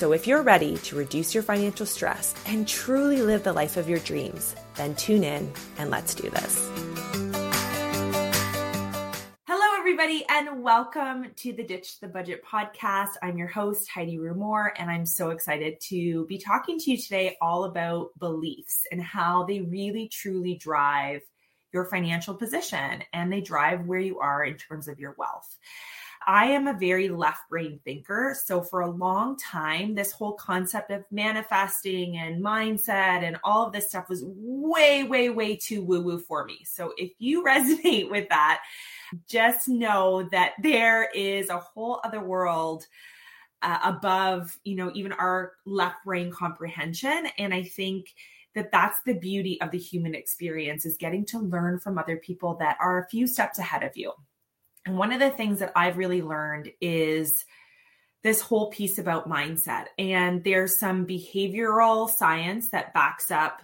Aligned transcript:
So, 0.00 0.12
if 0.12 0.26
you're 0.26 0.40
ready 0.40 0.78
to 0.78 0.96
reduce 0.96 1.34
your 1.34 1.42
financial 1.42 1.84
stress 1.84 2.34
and 2.46 2.66
truly 2.66 3.20
live 3.20 3.42
the 3.42 3.52
life 3.52 3.76
of 3.76 3.86
your 3.86 3.98
dreams, 3.98 4.56
then 4.76 4.94
tune 4.94 5.22
in 5.22 5.52
and 5.76 5.90
let's 5.90 6.14
do 6.14 6.30
this. 6.30 6.70
Hello, 9.46 9.78
everybody, 9.78 10.24
and 10.30 10.62
welcome 10.62 11.26
to 11.36 11.52
the 11.52 11.62
Ditch 11.62 12.00
the 12.00 12.08
Budget 12.08 12.42
podcast. 12.42 13.10
I'm 13.22 13.36
your 13.36 13.48
host, 13.48 13.90
Heidi 13.90 14.16
Rumohr, 14.16 14.70
and 14.78 14.90
I'm 14.90 15.04
so 15.04 15.28
excited 15.28 15.78
to 15.90 16.24
be 16.24 16.38
talking 16.38 16.78
to 16.78 16.92
you 16.92 16.96
today 16.96 17.36
all 17.42 17.64
about 17.64 18.18
beliefs 18.18 18.86
and 18.90 19.02
how 19.02 19.44
they 19.44 19.60
really 19.60 20.08
truly 20.08 20.54
drive 20.54 21.20
your 21.74 21.84
financial 21.84 22.34
position 22.34 23.02
and 23.12 23.30
they 23.30 23.42
drive 23.42 23.84
where 23.84 24.00
you 24.00 24.18
are 24.20 24.42
in 24.44 24.56
terms 24.56 24.88
of 24.88 24.98
your 24.98 25.14
wealth. 25.18 25.58
I 26.30 26.44
am 26.44 26.68
a 26.68 26.72
very 26.72 27.08
left 27.08 27.48
brain 27.50 27.80
thinker. 27.84 28.36
So, 28.40 28.62
for 28.62 28.82
a 28.82 28.90
long 28.90 29.36
time, 29.36 29.96
this 29.96 30.12
whole 30.12 30.34
concept 30.34 30.92
of 30.92 31.02
manifesting 31.10 32.18
and 32.18 32.40
mindset 32.40 33.24
and 33.24 33.36
all 33.42 33.66
of 33.66 33.72
this 33.72 33.88
stuff 33.88 34.08
was 34.08 34.22
way, 34.24 35.02
way, 35.02 35.30
way 35.30 35.56
too 35.56 35.82
woo 35.82 36.00
woo 36.00 36.20
for 36.20 36.44
me. 36.44 36.60
So, 36.64 36.92
if 36.96 37.10
you 37.18 37.42
resonate 37.46 38.08
with 38.08 38.28
that, 38.28 38.62
just 39.26 39.66
know 39.66 40.22
that 40.30 40.52
there 40.62 41.10
is 41.16 41.48
a 41.48 41.58
whole 41.58 42.00
other 42.04 42.22
world 42.22 42.86
uh, 43.62 43.80
above, 43.82 44.56
you 44.62 44.76
know, 44.76 44.92
even 44.94 45.10
our 45.14 45.54
left 45.66 45.96
brain 46.04 46.30
comprehension. 46.30 47.26
And 47.38 47.52
I 47.52 47.64
think 47.64 48.14
that 48.54 48.70
that's 48.70 49.00
the 49.04 49.14
beauty 49.14 49.60
of 49.60 49.72
the 49.72 49.78
human 49.78 50.14
experience 50.14 50.86
is 50.86 50.96
getting 50.96 51.26
to 51.26 51.40
learn 51.40 51.80
from 51.80 51.98
other 51.98 52.18
people 52.18 52.54
that 52.60 52.76
are 52.80 53.02
a 53.02 53.08
few 53.08 53.26
steps 53.26 53.58
ahead 53.58 53.82
of 53.82 53.96
you. 53.96 54.12
And 54.86 54.96
one 54.96 55.12
of 55.12 55.20
the 55.20 55.30
things 55.30 55.60
that 55.60 55.72
I've 55.76 55.98
really 55.98 56.22
learned 56.22 56.72
is 56.80 57.44
this 58.22 58.40
whole 58.40 58.70
piece 58.70 58.98
about 58.98 59.28
mindset. 59.28 59.86
And 59.98 60.44
there's 60.44 60.78
some 60.78 61.06
behavioral 61.06 62.08
science 62.08 62.70
that 62.70 62.94
backs 62.94 63.30
up 63.30 63.62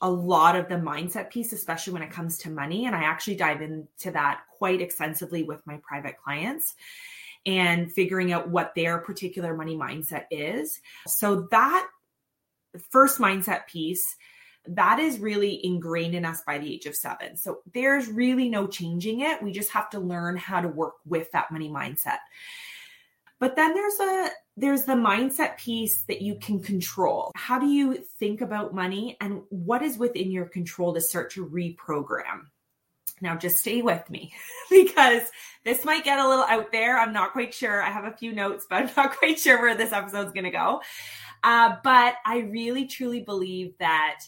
a 0.00 0.10
lot 0.10 0.54
of 0.54 0.68
the 0.68 0.76
mindset 0.76 1.30
piece, 1.30 1.52
especially 1.52 1.92
when 1.92 2.02
it 2.02 2.12
comes 2.12 2.38
to 2.38 2.50
money. 2.50 2.86
And 2.86 2.94
I 2.94 3.02
actually 3.02 3.36
dive 3.36 3.62
into 3.62 4.12
that 4.12 4.42
quite 4.56 4.80
extensively 4.80 5.42
with 5.42 5.66
my 5.66 5.80
private 5.82 6.16
clients 6.22 6.74
and 7.46 7.92
figuring 7.92 8.32
out 8.32 8.48
what 8.48 8.74
their 8.74 8.98
particular 8.98 9.56
money 9.56 9.76
mindset 9.76 10.24
is. 10.30 10.80
So 11.06 11.48
that 11.50 11.88
first 12.90 13.18
mindset 13.18 13.66
piece 13.66 14.16
that 14.68 14.98
is 14.98 15.18
really 15.18 15.64
ingrained 15.64 16.14
in 16.14 16.24
us 16.24 16.42
by 16.46 16.58
the 16.58 16.72
age 16.72 16.86
of 16.86 16.94
seven. 16.94 17.36
So 17.36 17.60
there's 17.72 18.08
really 18.08 18.48
no 18.48 18.66
changing 18.66 19.20
it. 19.20 19.42
We 19.42 19.52
just 19.52 19.70
have 19.72 19.90
to 19.90 20.00
learn 20.00 20.36
how 20.36 20.60
to 20.60 20.68
work 20.68 20.94
with 21.06 21.30
that 21.32 21.50
money 21.50 21.68
mindset. 21.68 22.18
But 23.40 23.56
then 23.56 23.74
there's 23.74 24.00
a 24.00 24.30
there's 24.56 24.84
the 24.84 24.94
mindset 24.94 25.56
piece 25.56 26.02
that 26.08 26.20
you 26.20 26.34
can 26.34 26.60
control. 26.60 27.30
How 27.36 27.58
do 27.58 27.66
you 27.66 28.02
think 28.18 28.40
about 28.40 28.74
money 28.74 29.16
and 29.20 29.42
what 29.50 29.82
is 29.82 29.96
within 29.96 30.30
your 30.30 30.46
control 30.46 30.92
to 30.94 31.00
start 31.00 31.30
to 31.32 31.46
reprogram? 31.46 32.46
Now 33.20 33.36
just 33.36 33.58
stay 33.58 33.82
with 33.82 34.08
me 34.10 34.32
because 34.70 35.22
this 35.64 35.84
might 35.84 36.04
get 36.04 36.18
a 36.18 36.28
little 36.28 36.44
out 36.44 36.72
there. 36.72 36.98
I'm 36.98 37.12
not 37.12 37.32
quite 37.32 37.54
sure. 37.54 37.82
I 37.82 37.90
have 37.90 38.04
a 38.04 38.16
few 38.16 38.32
notes, 38.32 38.66
but 38.68 38.76
I'm 38.76 38.90
not 38.96 39.16
quite 39.18 39.38
sure 39.38 39.60
where 39.60 39.76
this 39.76 39.92
episode's 39.92 40.32
going 40.32 40.44
to 40.44 40.50
go. 40.50 40.80
Uh, 41.44 41.76
but 41.84 42.14
I 42.26 42.38
really 42.38 42.86
truly 42.86 43.20
believe 43.20 43.74
that 43.78 44.20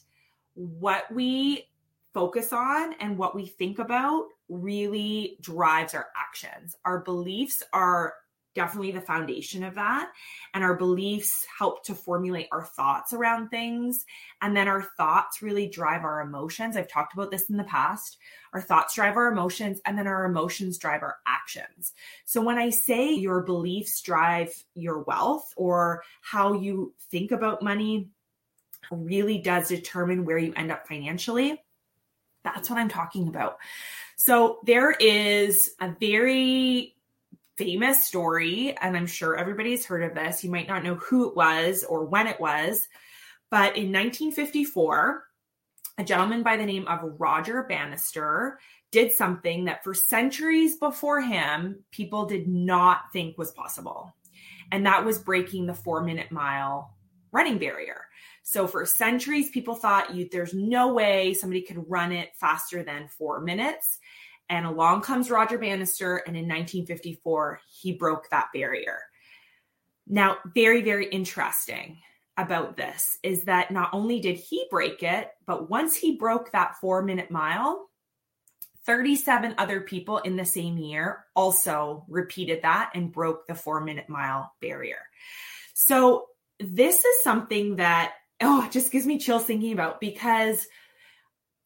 what 0.55 1.13
we 1.13 1.69
focus 2.13 2.53
on 2.53 2.95
and 3.01 3.17
what 3.17 3.35
we 3.35 3.47
think 3.47 3.79
about 3.79 4.27
really 4.49 5.37
drives 5.41 5.95
our 5.95 6.09
actions. 6.17 6.77
Our 6.85 7.01
beliefs 7.01 7.63
are 7.73 8.15
definitely 8.55 8.91
the 8.91 9.01
foundation 9.01 9.63
of 9.63 9.75
that. 9.77 10.11
And 10.55 10.65
our 10.65 10.75
beliefs 10.75 11.47
help 11.57 11.85
to 11.85 11.95
formulate 11.95 12.49
our 12.51 12.65
thoughts 12.65 13.13
around 13.13 13.49
things. 13.49 14.05
And 14.43 14.57
then 14.57 14.67
our 14.69 14.83
thoughts 14.97 15.41
really 15.41 15.69
drive 15.69 16.03
our 16.03 16.21
emotions. 16.21 16.77
I've 16.77 16.89
talked 16.89 17.15
about 17.15 17.31
this 17.31 17.49
in 17.49 17.57
the 17.57 17.65
past. 17.65 18.19
Our 18.53 18.61
thoughts 18.61 18.97
drive 18.97 19.17
our 19.17 19.31
emotions, 19.31 19.81
and 19.85 19.97
then 19.97 20.09
our 20.09 20.25
emotions 20.25 20.79
drive 20.79 21.03
our 21.03 21.19
actions. 21.27 21.93
So 22.25 22.41
when 22.41 22.59
I 22.59 22.71
say 22.71 23.13
your 23.13 23.43
beliefs 23.43 24.03
drive 24.03 24.53
your 24.75 25.05
wealth 25.05 25.53
or 25.57 26.03
how 26.21 26.55
you 26.55 26.93
think 27.11 27.31
about 27.31 27.63
money, 27.63 28.09
really 28.91 29.39
does 29.39 29.69
determine 29.69 30.25
where 30.25 30.39
you 30.39 30.53
end 30.57 30.73
up 30.73 30.87
financially. 30.87 31.63
That's 32.43 32.71
what 32.71 32.79
I'm 32.79 32.89
talking 32.89 33.29
about. 33.29 33.59
So 34.17 34.61
there 34.65 34.93
is 34.93 35.71
a 35.81 35.95
very 36.01 36.97
famous 37.57 38.05
story, 38.05 38.77
and 38.81 38.97
I'm 38.97 39.07
sure 39.07 39.37
everybody's 39.37 39.85
heard 39.85 40.03
of 40.03 40.15
this. 40.15 40.43
You 40.43 40.51
might 40.51 40.69
not 40.69 40.83
know 40.83 40.95
who 40.97 41.29
it 41.29 41.37
was 41.37 41.85
or 41.85 42.05
when 42.05 42.27
it 42.27 42.41
was, 42.41 42.89
but 43.51 43.77
in 43.77 43.93
1954, 43.93 45.25
a 45.99 46.05
gentleman 46.05 46.43
by 46.43 46.57
the 46.57 46.65
name 46.65 46.87
of 46.89 47.21
Roger 47.21 47.63
Bannister 47.65 48.59
did 48.91 49.13
something 49.13 49.67
that 49.67 49.85
for 49.85 49.95
centuries 49.95 50.79
before 50.79 51.21
him, 51.21 51.85
people 51.91 52.25
did 52.25 52.49
not 52.49 53.13
think 53.13 53.37
was 53.37 53.53
possible. 53.53 54.15
And 54.73 54.87
that 54.87 55.05
was 55.05 55.19
breaking 55.19 55.67
the 55.67 55.75
four 55.75 56.03
minute 56.03 56.33
mile 56.33 56.95
running 57.33 57.59
barrier. 57.59 58.07
So 58.51 58.67
for 58.67 58.85
centuries, 58.85 59.49
people 59.49 59.77
thought 59.77 60.13
you 60.13 60.29
there's 60.29 60.53
no 60.53 60.93
way 60.93 61.35
somebody 61.35 61.63
could 61.63 61.89
run 61.89 62.11
it 62.11 62.31
faster 62.35 62.83
than 62.83 63.07
four 63.07 63.41
minutes. 63.41 64.01
And 64.49 64.67
along 64.67 65.03
comes 65.03 65.31
Roger 65.31 65.57
Bannister, 65.57 66.17
and 66.17 66.37
in 66.37 66.49
1954, 66.49 67.61
he 67.81 67.93
broke 67.93 68.29
that 68.31 68.49
barrier. 68.53 69.03
Now, 70.09 70.39
very, 70.53 70.83
very 70.83 71.07
interesting 71.07 71.99
about 72.37 72.77
this 72.77 73.19
is 73.23 73.45
that 73.45 73.71
not 73.71 73.91
only 73.93 74.19
did 74.19 74.37
he 74.37 74.67
break 74.69 75.05
it, 75.05 75.31
but 75.47 75.71
once 75.71 75.95
he 75.95 76.17
broke 76.17 76.51
that 76.51 76.75
four 76.81 77.03
minute 77.03 77.31
mile, 77.31 77.89
37 78.85 79.55
other 79.59 79.81
people 79.81 80.19
in 80.19 80.35
the 80.35 80.45
same 80.45 80.77
year 80.77 81.25
also 81.37 82.05
repeated 82.09 82.63
that 82.63 82.91
and 82.97 83.13
broke 83.13 83.47
the 83.47 83.55
four 83.55 83.81
minute 83.81 84.09
mile 84.09 84.53
barrier. 84.61 85.03
So, 85.75 86.27
this 86.59 87.05
is 87.05 87.23
something 87.23 87.77
that 87.77 88.15
oh, 88.41 88.65
it 88.65 88.73
just 88.73 88.93
gives 88.93 89.07
me 89.07 89.19
chills 89.19 89.45
thinking 89.45 89.73
about 89.73 90.01
because 90.01 90.67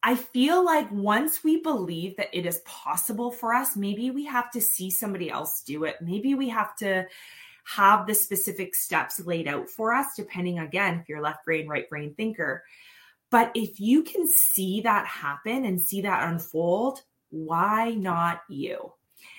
I 0.03 0.17
feel 0.17 0.65
like 0.65 0.91
once 0.93 1.43
we 1.43 1.63
believe 1.63 2.17
that 2.19 2.37
it 2.37 2.45
is 2.45 2.61
possible 2.67 3.31
for 3.31 3.55
us, 3.55 3.75
maybe 3.75 4.11
we 4.11 4.27
have 4.27 4.51
to 4.51 4.61
see 4.61 4.91
somebody 4.91 5.31
else 5.31 5.63
do 5.63 5.85
it. 5.85 5.97
Maybe 6.03 6.35
we 6.35 6.51
have 6.51 6.77
to 6.77 7.07
have 7.65 8.07
the 8.07 8.15
specific 8.15 8.75
steps 8.75 9.25
laid 9.25 9.49
out 9.49 9.71
for 9.71 9.95
us, 9.95 10.09
depending 10.15 10.59
again, 10.59 10.99
if 11.01 11.09
you're 11.09 11.23
left 11.23 11.47
brain, 11.47 11.67
right 11.67 11.89
brain 11.89 12.15
thinker. 12.15 12.63
But 13.31 13.51
if 13.55 13.81
you 13.81 14.03
can 14.03 14.29
see 14.29 14.83
that 14.83 15.07
happen 15.07 15.65
and 15.65 15.81
see 15.81 16.03
that 16.03 16.29
unfold, 16.29 17.01
why 17.31 17.93
not 17.95 18.43
you? 18.49 18.93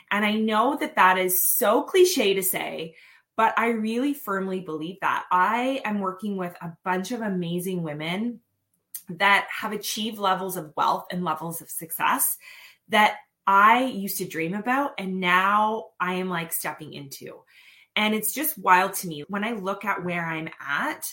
And 0.10 0.26
I 0.26 0.34
know 0.34 0.78
that 0.78 0.96
that 0.96 1.18
is 1.18 1.48
so 1.48 1.84
cliche 1.84 2.34
to 2.34 2.44
say, 2.44 2.96
but 3.36 3.54
I 3.58 3.70
really 3.70 4.14
firmly 4.14 4.62
believe 4.62 4.98
that. 5.02 5.26
I 5.32 5.82
am 5.84 6.00
working 6.00 6.38
with 6.38 6.56
a 6.62 6.74
bunch 6.84 7.12
of 7.12 7.22
amazing 7.22 7.84
women 7.84 8.40
that 9.10 9.48
have 9.52 9.72
achieved 9.72 10.18
levels 10.18 10.58
of 10.58 10.74
wealth 10.76 11.08
and 11.12 11.24
levels 11.24 11.62
of 11.62 11.70
success 11.70 12.38
that 12.90 13.18
I 13.46 13.86
used 13.86 14.18
to 14.18 14.26
dream 14.26 14.54
about. 14.54 14.94
And 14.98 15.20
now 15.20 15.88
I 16.00 16.16
am 16.16 16.30
like 16.30 16.54
stepping 16.54 16.94
into. 16.94 17.42
And 17.96 18.14
it's 18.14 18.34
just 18.34 18.58
wild 18.58 18.94
to 18.96 19.08
me 19.08 19.24
when 19.28 19.44
I 19.44 19.52
look 19.52 19.86
at 19.86 20.04
where 20.04 20.26
I'm 20.26 20.50
at. 20.60 21.06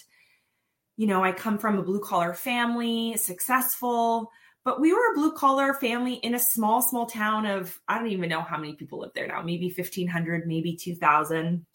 You 0.96 1.06
know, 1.06 1.22
I 1.22 1.32
come 1.32 1.58
from 1.58 1.78
a 1.78 1.82
blue 1.82 2.00
collar 2.00 2.34
family, 2.34 3.16
successful, 3.16 4.30
but 4.64 4.80
we 4.80 4.92
were 4.92 5.12
a 5.12 5.14
blue 5.14 5.32
collar 5.32 5.74
family 5.74 6.14
in 6.14 6.34
a 6.34 6.38
small, 6.38 6.82
small 6.82 7.06
town 7.06 7.46
of, 7.46 7.78
I 7.88 7.98
don't 7.98 8.12
even 8.12 8.28
know 8.28 8.42
how 8.42 8.58
many 8.58 8.74
people 8.74 9.00
live 9.00 9.12
there 9.14 9.26
now, 9.26 9.42
maybe 9.42 9.66
1,500, 9.66 10.46
maybe 10.46 10.76
2,000. 10.76 11.66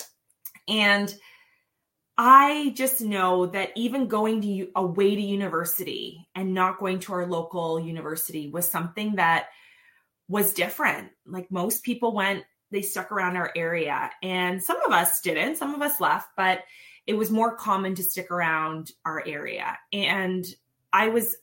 And 0.67 1.13
I 2.17 2.73
just 2.75 3.01
know 3.01 3.45
that 3.47 3.69
even 3.75 4.07
going 4.07 4.41
to 4.41 4.67
away 4.75 5.15
to 5.15 5.21
university 5.21 6.27
and 6.33 6.53
not 6.53 6.79
going 6.79 6.99
to 7.01 7.13
our 7.13 7.27
local 7.27 7.79
university 7.79 8.49
was 8.49 8.69
something 8.69 9.15
that 9.15 9.47
was 10.27 10.53
different. 10.53 11.09
Like 11.25 11.51
most 11.51 11.83
people 11.83 12.13
went, 12.13 12.43
they 12.71 12.81
stuck 12.81 13.11
around 13.11 13.37
our 13.37 13.51
area, 13.55 14.11
and 14.21 14.61
some 14.61 14.81
of 14.81 14.91
us 14.91 15.21
didn't, 15.21 15.55
some 15.55 15.73
of 15.73 15.81
us 15.81 16.01
left, 16.01 16.27
but 16.35 16.63
it 17.05 17.13
was 17.13 17.31
more 17.31 17.55
common 17.55 17.95
to 17.95 18.03
stick 18.03 18.29
around 18.29 18.91
our 19.05 19.23
area. 19.25 19.77
And 19.93 20.45
I 20.91 21.07
was 21.07 21.37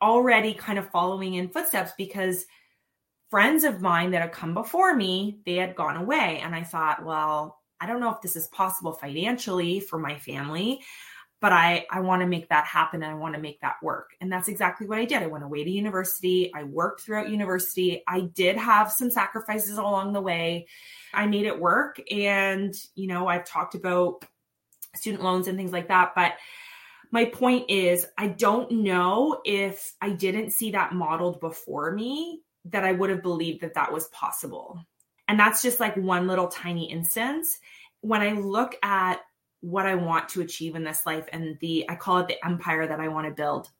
already 0.00 0.54
kind 0.54 0.78
of 0.78 0.88
following 0.90 1.34
in 1.34 1.48
footsteps 1.48 1.92
because 1.98 2.46
friends 3.30 3.64
of 3.64 3.82
mine 3.82 4.12
that 4.12 4.22
had 4.22 4.32
come 4.32 4.54
before 4.54 4.94
me, 4.94 5.40
they 5.44 5.56
had 5.56 5.76
gone 5.76 5.96
away. 5.96 6.40
And 6.42 6.54
I 6.54 6.62
thought, 6.62 7.04
well, 7.04 7.60
I 7.84 7.86
don't 7.86 8.00
know 8.00 8.10
if 8.10 8.22
this 8.22 8.34
is 8.34 8.46
possible 8.46 8.92
financially 8.92 9.78
for 9.78 9.98
my 9.98 10.16
family, 10.16 10.80
but 11.42 11.52
I, 11.52 11.84
I 11.90 12.00
want 12.00 12.22
to 12.22 12.26
make 12.26 12.48
that 12.48 12.64
happen 12.64 13.02
and 13.02 13.12
I 13.12 13.14
want 13.14 13.34
to 13.34 13.40
make 13.40 13.60
that 13.60 13.76
work. 13.82 14.12
And 14.22 14.32
that's 14.32 14.48
exactly 14.48 14.86
what 14.86 14.98
I 14.98 15.04
did. 15.04 15.22
I 15.22 15.26
went 15.26 15.44
away 15.44 15.64
to 15.64 15.70
university. 15.70 16.50
I 16.54 16.62
worked 16.62 17.02
throughout 17.02 17.28
university. 17.28 18.02
I 18.08 18.20
did 18.20 18.56
have 18.56 18.90
some 18.90 19.10
sacrifices 19.10 19.76
along 19.76 20.14
the 20.14 20.22
way. 20.22 20.66
I 21.12 21.26
made 21.26 21.44
it 21.44 21.60
work. 21.60 22.00
And, 22.10 22.74
you 22.94 23.06
know, 23.06 23.28
I've 23.28 23.44
talked 23.44 23.74
about 23.74 24.24
student 24.96 25.22
loans 25.22 25.46
and 25.46 25.58
things 25.58 25.72
like 25.72 25.88
that. 25.88 26.12
But 26.16 26.36
my 27.10 27.26
point 27.26 27.68
is, 27.68 28.06
I 28.16 28.28
don't 28.28 28.70
know 28.70 29.42
if 29.44 29.92
I 30.00 30.08
didn't 30.08 30.52
see 30.52 30.70
that 30.70 30.94
modeled 30.94 31.38
before 31.40 31.92
me 31.92 32.40
that 32.64 32.84
I 32.84 32.92
would 32.92 33.10
have 33.10 33.22
believed 33.22 33.60
that 33.60 33.74
that 33.74 33.92
was 33.92 34.08
possible. 34.08 34.82
And 35.28 35.38
that's 35.38 35.62
just 35.62 35.80
like 35.80 35.96
one 35.96 36.26
little 36.26 36.48
tiny 36.48 36.90
instance. 36.90 37.58
When 38.00 38.20
I 38.20 38.32
look 38.32 38.76
at 38.82 39.20
what 39.60 39.86
I 39.86 39.94
want 39.94 40.28
to 40.30 40.42
achieve 40.42 40.74
in 40.74 40.84
this 40.84 41.06
life 41.06 41.26
and 41.32 41.58
the, 41.60 41.88
I 41.88 41.94
call 41.94 42.18
it 42.18 42.28
the 42.28 42.44
empire 42.44 42.86
that 42.86 43.00
I 43.00 43.08
want 43.08 43.26
to 43.26 43.32
build, 43.34 43.70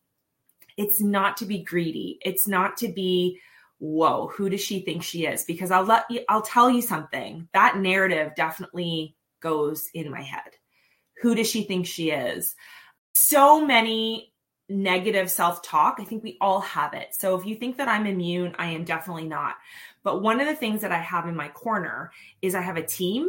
it's 0.76 1.00
not 1.00 1.37
to 1.38 1.46
be 1.46 1.62
greedy. 1.62 2.19
It's 2.25 2.49
not 2.49 2.79
to 2.79 2.88
be, 2.88 3.38
whoa, 3.79 4.29
who 4.29 4.49
does 4.49 4.62
she 4.62 4.81
think 4.81 5.02
she 5.02 5.26
is? 5.26 5.44
Because 5.44 5.70
I'll 5.70 5.85
let 5.85 6.05
you, 6.11 6.23
I'll 6.29 6.43
tell 6.43 6.70
you 6.70 6.81
something. 6.81 7.49
That 7.52 7.79
narrative 7.79 8.32
definitely 8.35 9.14
goes 9.40 9.88
in 9.93 10.11
my 10.11 10.23
head. 10.23 10.56
Who 11.20 11.35
does 11.35 11.49
she 11.49 11.64
think 11.64 11.87
she 11.87 12.11
is? 12.11 12.55
So 13.14 13.64
many 13.64 14.32
negative 14.69 15.31
self 15.31 15.62
talk. 15.62 15.97
I 15.99 16.05
think 16.05 16.25
we 16.25 16.38
all 16.40 16.61
have 16.61 16.94
it. 16.94 17.14
So 17.14 17.38
if 17.38 17.47
you 17.47 17.56
think 17.56 17.76
that 17.76 17.88
I'm 17.88 18.06
immune, 18.06 18.55
I 18.58 18.70
am 18.70 18.85
definitely 18.85 19.29
not. 19.29 19.56
But 20.05 20.23
one 20.23 20.41
of 20.41 20.47
the 20.47 20.55
things 20.55 20.83
that 20.83 20.93
I 20.93 20.99
have 20.99 21.27
in 21.27 21.35
my 21.35 21.49
corner 21.49 22.12
is 22.41 22.55
I 22.55 22.61
have 22.61 22.77
a 22.77 22.87
team 22.87 23.29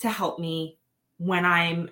to 0.00 0.10
help 0.10 0.38
me 0.38 0.78
when 1.16 1.46
I'm 1.46 1.88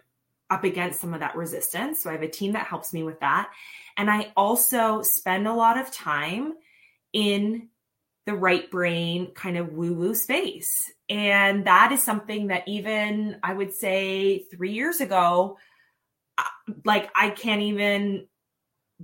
up 0.50 0.64
against 0.64 1.00
some 1.00 1.14
of 1.14 1.20
that 1.20 1.36
resistance. 1.36 2.02
So 2.02 2.10
I 2.10 2.14
have 2.14 2.22
a 2.22 2.28
team 2.28 2.52
that 2.52 2.66
helps 2.66 2.92
me 2.92 3.04
with 3.04 3.20
that. 3.20 3.50
And 3.96 4.10
I 4.10 4.32
also 4.36 5.02
spend 5.02 5.46
a 5.46 5.54
lot 5.54 5.78
of 5.78 5.92
time 5.92 6.54
in 7.12 7.68
the 8.26 8.34
right 8.34 8.70
brain 8.70 9.32
kind 9.32 9.56
of 9.56 9.72
woo 9.72 9.94
woo 9.94 10.14
space. 10.14 10.92
And 11.08 11.64
that 11.66 11.92
is 11.92 12.02
something 12.02 12.48
that 12.48 12.66
even 12.66 13.38
I 13.42 13.54
would 13.54 13.72
say 13.72 14.44
three 14.50 14.72
years 14.72 15.00
ago, 15.00 15.56
like 16.84 17.10
I 17.14 17.30
can't 17.30 17.62
even 17.62 18.26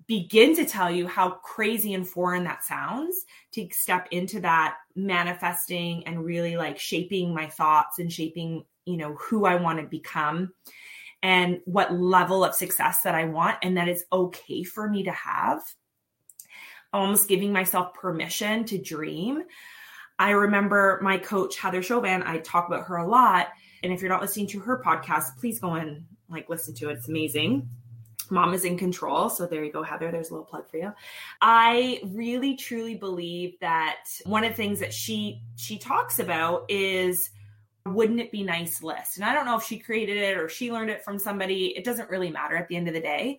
begin 0.07 0.55
to 0.57 0.67
tell 0.67 0.91
you 0.91 1.07
how 1.07 1.31
crazy 1.31 1.95
and 1.95 2.07
foreign 2.07 2.45
that 2.45 2.65
sounds 2.65 3.25
to 3.53 3.69
step 3.71 4.09
into 4.11 4.41
that 4.41 4.77
manifesting 4.95 6.07
and 6.07 6.25
really 6.25 6.57
like 6.57 6.79
shaping 6.79 7.33
my 7.33 7.47
thoughts 7.47 7.99
and 7.99 8.13
shaping, 8.13 8.65
you 8.85 8.97
know, 8.97 9.15
who 9.15 9.47
I 9.47 9.57
want 9.57 9.81
to 9.81 9.87
become 9.87 10.53
and 11.23 11.61
what 11.65 11.95
level 11.95 12.45
of 12.45 12.55
success 12.55 13.03
that 13.03 13.15
I 13.15 13.25
want 13.25 13.59
and 13.63 13.77
that 13.77 13.89
it's 13.89 14.05
okay 14.13 14.63
for 14.63 14.89
me 14.89 15.05
to 15.05 15.13
have. 15.13 15.63
Almost 16.93 17.29
giving 17.29 17.53
myself 17.53 17.95
permission 17.95 18.65
to 18.67 18.79
dream. 18.79 19.43
I 20.19 20.31
remember 20.31 20.99
my 21.03 21.19
coach, 21.19 21.59
Heather 21.59 21.83
Chauvin, 21.83 22.23
I 22.23 22.39
talk 22.39 22.69
about 22.69 22.87
her 22.87 22.97
a 22.97 23.09
lot. 23.09 23.49
And 23.83 23.93
if 23.93 24.01
you're 24.01 24.11
not 24.11 24.23
listening 24.23 24.47
to 24.49 24.61
her 24.61 24.83
podcast, 24.83 25.37
please 25.39 25.59
go 25.59 25.75
and 25.75 26.05
like 26.29 26.49
listen 26.49 26.75
to 26.77 26.91
it. 26.91 26.99
It's 26.99 27.09
amazing 27.09 27.69
mom 28.31 28.55
is 28.55 28.65
in 28.65 28.79
control. 28.79 29.29
So 29.29 29.47
there 29.47 29.65
you 29.65 29.73
go 29.73 29.83
heather. 29.83 30.11
There's 30.11 30.31
a 30.31 30.33
little 30.33 30.47
plug 30.47 30.69
for 30.69 30.77
you. 30.77 30.93
I 31.41 32.01
really 32.05 32.57
truly 32.57 32.95
believe 32.95 33.59
that 33.61 34.05
one 34.25 34.45
of 34.45 34.51
the 34.51 34.57
things 34.57 34.81
that 34.81 34.93
she 34.93 35.43
she 35.57 35.79
talks 35.79 36.19
about 36.19 36.65
is 36.69 37.31
wouldn't 37.87 38.21
it 38.21 38.33
be 38.33 38.43
nice 38.43 38.83
list? 38.83 39.17
And 39.17 39.25
i 39.25 39.33
don't 39.33 39.47
know 39.47 39.57
if 39.57 39.63
she 39.63 39.79
created 39.79 40.17
it 40.17 40.37
or 40.37 40.49
she 40.49 40.73
learned 40.73 40.91
it 40.91 41.05
from 41.05 41.19
somebody. 41.19 41.77
It 41.77 41.85
doesn't 41.85 42.11
really 42.11 42.31
matter 42.31 42.57
at 42.57 42.69
the 42.69 42.77
end 42.77 42.89
of 42.89 42.95
the 42.95 43.01
day. 43.01 43.39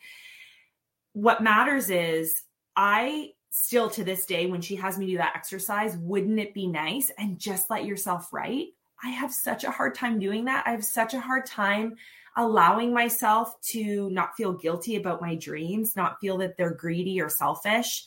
What 1.14 1.42
matters 1.42 1.90
is 1.90 2.44
i 2.76 3.32
still 3.50 3.90
to 3.90 4.04
this 4.04 4.26
day 4.26 4.46
when 4.46 4.62
she 4.62 4.76
has 4.76 5.00
me 5.00 5.08
do 5.08 5.18
that 5.18 5.34
exercise 5.36 5.98
wouldn't 5.98 6.40
it 6.40 6.54
be 6.54 6.68
nice? 6.68 7.12
And 7.18 7.40
just 7.40 7.70
let 7.70 7.86
yourself 7.86 8.32
write. 8.32 8.68
I 9.04 9.10
have 9.10 9.34
such 9.34 9.64
a 9.64 9.72
hard 9.72 9.96
time 9.96 10.20
doing 10.20 10.46
that. 10.46 10.66
I 10.66 10.72
have 10.72 10.84
such 10.84 11.14
a 11.14 11.20
hard 11.20 11.46
time 11.46 11.96
allowing 12.38 12.94
myself 12.94 13.60
to 13.62 14.10
not 14.12 14.36
feel 14.38 14.54
guilty 14.54 14.96
about 14.96 15.22
my 15.22 15.36
dreams, 15.36 15.96
not 15.96 16.20
feel 16.22 16.38
that 16.38 16.56
they're 16.56 16.74
greedy 16.74 17.20
or 17.20 17.30
selfish. 17.30 18.06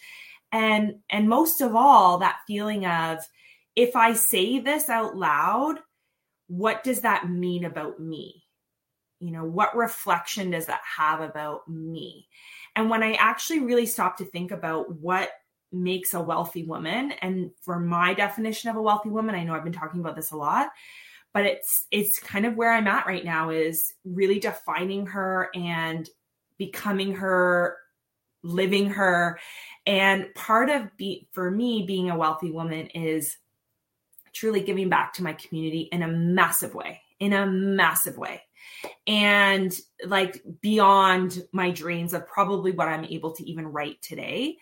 And 0.52 0.96
and 1.10 1.28
most 1.28 1.60
of 1.60 1.74
all, 1.74 2.18
that 2.18 2.38
feeling 2.46 2.86
of 2.86 3.18
if 3.76 3.96
I 3.96 4.14
say 4.14 4.60
this 4.60 4.88
out 4.88 5.16
loud, 5.16 5.80
what 6.46 6.82
does 6.82 7.00
that 7.00 7.28
mean 7.28 7.64
about 7.64 8.00
me? 8.00 8.44
You 9.20 9.32
know, 9.32 9.44
what 9.44 9.76
reflection 9.76 10.50
does 10.50 10.66
that 10.66 10.80
have 10.96 11.20
about 11.20 11.68
me? 11.68 12.26
And 12.74 12.88
when 12.88 13.02
I 13.02 13.12
actually 13.14 13.60
really 13.60 13.86
stop 13.86 14.16
to 14.18 14.24
think 14.24 14.50
about 14.50 14.94
what 14.94 15.30
makes 15.72 16.14
a 16.14 16.20
wealthy 16.20 16.64
woman, 16.64 17.12
and 17.20 17.50
for 17.62 17.78
my 17.78 18.14
definition 18.14 18.70
of 18.70 18.76
a 18.76 18.82
wealthy 18.82 19.10
woman, 19.10 19.34
I 19.34 19.44
know 19.44 19.54
I've 19.54 19.64
been 19.64 19.72
talking 19.72 20.00
about 20.00 20.16
this 20.16 20.32
a 20.32 20.36
lot, 20.36 20.68
but 21.32 21.46
it's 21.46 21.86
it's 21.90 22.18
kind 22.18 22.46
of 22.46 22.56
where 22.56 22.72
i'm 22.72 22.86
at 22.86 23.06
right 23.06 23.24
now 23.24 23.50
is 23.50 23.92
really 24.04 24.38
defining 24.38 25.06
her 25.06 25.50
and 25.54 26.08
becoming 26.58 27.14
her 27.14 27.76
living 28.42 28.90
her. 28.90 29.38
And 29.86 30.32
part 30.34 30.70
of 30.70 30.96
be 30.96 31.28
for 31.32 31.50
me 31.50 31.84
being 31.86 32.10
a 32.10 32.16
wealthy 32.16 32.50
woman 32.50 32.86
is 32.88 33.36
truly 34.32 34.60
giving 34.60 34.88
back 34.88 35.14
to 35.14 35.22
my 35.22 35.32
community 35.32 35.88
in 35.92 36.02
a 36.02 36.08
massive 36.08 36.74
way 36.74 37.00
in 37.18 37.34
a 37.34 37.46
massive 37.46 38.16
way. 38.16 38.40
And 39.06 39.76
like 40.06 40.42
beyond 40.62 41.42
my 41.52 41.70
dreams 41.70 42.14
of 42.14 42.26
probably 42.26 42.72
what 42.72 42.88
i'm 42.88 43.04
able 43.04 43.32
to 43.32 43.44
even 43.44 43.66
write 43.66 44.00
today. 44.00 44.56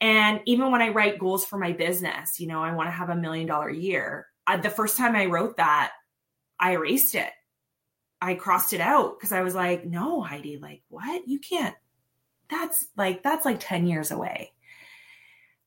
And 0.00 0.40
even 0.46 0.70
when 0.70 0.82
i 0.82 0.88
write 0.88 1.18
goals 1.18 1.44
for 1.44 1.58
my 1.58 1.72
business 1.72 2.40
you 2.40 2.46
know 2.46 2.62
i 2.62 2.74
want 2.74 2.88
to 2.88 2.92
have 2.92 3.10
a 3.10 3.16
million 3.16 3.46
dollar 3.46 3.70
year 3.70 4.26
I, 4.46 4.56
the 4.56 4.70
first 4.70 4.96
time 4.96 5.16
I 5.16 5.26
wrote 5.26 5.56
that, 5.56 5.92
I 6.58 6.72
erased 6.72 7.14
it. 7.14 7.30
I 8.20 8.34
crossed 8.34 8.72
it 8.72 8.80
out 8.80 9.18
because 9.18 9.32
I 9.32 9.42
was 9.42 9.54
like, 9.54 9.84
no, 9.84 10.22
Heidi, 10.22 10.56
like, 10.56 10.82
what? 10.88 11.26
You 11.28 11.38
can't. 11.38 11.74
That's 12.50 12.86
like, 12.96 13.22
that's 13.22 13.44
like 13.44 13.58
10 13.60 13.86
years 13.86 14.10
away. 14.10 14.52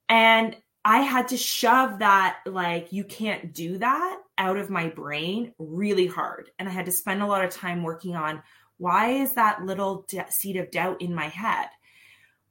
And 0.09 0.55
I 0.83 0.99
had 0.99 1.29
to 1.29 1.37
shove 1.37 1.99
that, 1.99 2.39
like, 2.45 2.93
you 2.93 3.03
can't 3.03 3.53
do 3.53 3.77
that 3.79 4.19
out 4.37 4.57
of 4.57 4.69
my 4.69 4.87
brain 4.87 5.53
really 5.59 6.07
hard. 6.07 6.49
And 6.57 6.67
I 6.67 6.71
had 6.71 6.85
to 6.85 6.91
spend 6.91 7.21
a 7.21 7.27
lot 7.27 7.43
of 7.43 7.51
time 7.51 7.83
working 7.83 8.15
on 8.15 8.41
why 8.77 9.09
is 9.09 9.33
that 9.33 9.63
little 9.63 10.05
de- 10.07 10.31
seed 10.31 10.55
of 10.55 10.71
doubt 10.71 11.01
in 11.01 11.13
my 11.13 11.25
head? 11.25 11.67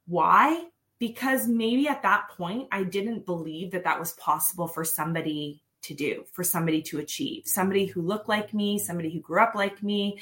Why? 0.06 0.66
Because 0.98 1.48
maybe 1.48 1.88
at 1.88 2.02
that 2.02 2.28
point, 2.36 2.68
I 2.72 2.82
didn't 2.82 3.26
believe 3.26 3.72
that 3.72 3.84
that 3.84 3.98
was 3.98 4.12
possible 4.14 4.68
for 4.68 4.84
somebody 4.84 5.62
to 5.82 5.94
do 5.94 6.24
for 6.32 6.42
somebody 6.44 6.82
to 6.82 6.98
achieve. 6.98 7.46
Somebody 7.46 7.86
who 7.86 8.02
looked 8.02 8.28
like 8.28 8.52
me 8.54 8.78
somebody 8.78 9.10
who 9.10 9.20
grew 9.20 9.40
up 9.40 9.54
like 9.54 9.82
me. 9.82 10.20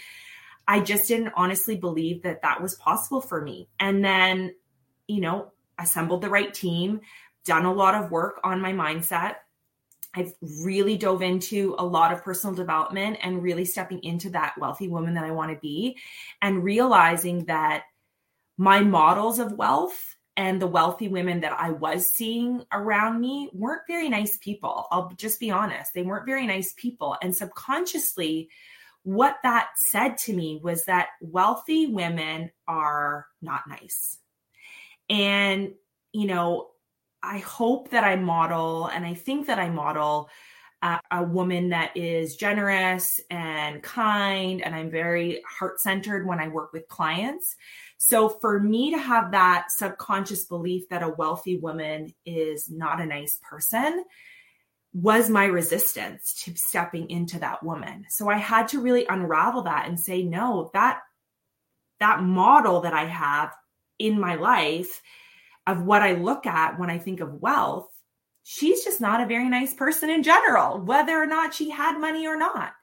I 0.66 0.80
just 0.80 1.08
didn't 1.08 1.32
honestly 1.36 1.76
believe 1.76 2.22
that 2.22 2.42
that 2.42 2.62
was 2.62 2.74
possible 2.76 3.20
for 3.20 3.40
me. 3.40 3.68
And 3.78 4.04
then 4.04 4.54
you 5.06 5.20
know 5.20 5.52
assembled 5.78 6.22
the 6.22 6.30
right 6.30 6.54
team 6.54 7.00
done 7.44 7.64
a 7.64 7.72
lot 7.72 7.94
of 7.94 8.10
work 8.10 8.40
on 8.44 8.60
my 8.60 8.72
mindset. 8.72 9.36
I've 10.14 10.32
really 10.62 10.96
dove 10.96 11.22
into 11.22 11.74
a 11.78 11.84
lot 11.84 12.12
of 12.12 12.22
personal 12.22 12.54
development 12.54 13.18
and 13.22 13.42
really 13.42 13.64
stepping 13.64 14.02
into 14.04 14.30
that 14.30 14.54
wealthy 14.58 14.88
woman 14.88 15.14
that 15.14 15.24
I 15.24 15.32
want 15.32 15.50
to 15.50 15.58
be 15.58 15.98
and 16.40 16.62
realizing 16.62 17.46
that 17.46 17.84
my 18.56 18.80
models 18.80 19.40
of 19.40 19.52
wealth 19.52 20.16
and 20.36 20.60
the 20.60 20.66
wealthy 20.66 21.08
women 21.08 21.40
that 21.40 21.52
I 21.58 21.70
was 21.70 22.10
seeing 22.10 22.64
around 22.72 23.20
me 23.20 23.50
weren't 23.52 23.82
very 23.86 24.08
nice 24.08 24.36
people. 24.38 24.86
I'll 24.90 25.12
just 25.16 25.38
be 25.38 25.50
honest. 25.50 25.94
They 25.94 26.02
weren't 26.02 26.26
very 26.26 26.46
nice 26.46 26.74
people. 26.76 27.16
And 27.22 27.34
subconsciously, 27.34 28.48
what 29.04 29.36
that 29.42 29.68
said 29.76 30.18
to 30.18 30.32
me 30.32 30.60
was 30.62 30.86
that 30.86 31.08
wealthy 31.20 31.86
women 31.86 32.50
are 32.66 33.26
not 33.42 33.62
nice. 33.68 34.18
And, 35.08 35.74
you 36.12 36.26
know, 36.26 36.70
I 37.22 37.38
hope 37.38 37.90
that 37.90 38.04
I 38.04 38.16
model, 38.16 38.86
and 38.86 39.06
I 39.06 39.14
think 39.14 39.46
that 39.46 39.58
I 39.58 39.68
model 39.68 40.28
uh, 40.82 40.98
a 41.10 41.22
woman 41.22 41.70
that 41.70 41.96
is 41.96 42.36
generous 42.36 43.18
and 43.30 43.82
kind, 43.82 44.60
and 44.60 44.74
I'm 44.74 44.90
very 44.90 45.42
heart 45.48 45.80
centered 45.80 46.26
when 46.26 46.40
I 46.40 46.48
work 46.48 46.74
with 46.74 46.88
clients. 46.88 47.56
So 48.06 48.28
for 48.28 48.60
me 48.60 48.90
to 48.90 48.98
have 48.98 49.30
that 49.30 49.70
subconscious 49.70 50.44
belief 50.44 50.90
that 50.90 51.02
a 51.02 51.08
wealthy 51.08 51.56
woman 51.56 52.12
is 52.26 52.68
not 52.68 53.00
a 53.00 53.06
nice 53.06 53.38
person 53.42 54.04
was 54.92 55.30
my 55.30 55.46
resistance 55.46 56.34
to 56.44 56.54
stepping 56.54 57.08
into 57.08 57.38
that 57.38 57.62
woman. 57.62 58.04
So 58.10 58.28
I 58.28 58.36
had 58.36 58.68
to 58.68 58.82
really 58.82 59.06
unravel 59.08 59.62
that 59.62 59.88
and 59.88 59.98
say 59.98 60.22
no, 60.22 60.70
that 60.74 61.00
that 61.98 62.22
model 62.22 62.82
that 62.82 62.92
I 62.92 63.06
have 63.06 63.54
in 63.98 64.20
my 64.20 64.34
life 64.34 65.00
of 65.66 65.82
what 65.82 66.02
I 66.02 66.12
look 66.12 66.44
at 66.44 66.78
when 66.78 66.90
I 66.90 66.98
think 66.98 67.20
of 67.20 67.40
wealth, 67.40 67.88
she's 68.42 68.84
just 68.84 69.00
not 69.00 69.22
a 69.22 69.26
very 69.26 69.48
nice 69.48 69.72
person 69.72 70.10
in 70.10 70.22
general, 70.22 70.78
whether 70.78 71.18
or 71.18 71.26
not 71.26 71.54
she 71.54 71.70
had 71.70 71.98
money 71.98 72.26
or 72.26 72.36
not. 72.36 72.74